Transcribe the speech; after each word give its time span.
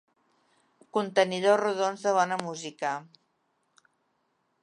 Contenidors 0.97 1.61
rodons 1.63 2.05
de 2.09 2.15
bona 2.19 2.39
música. 2.45 2.93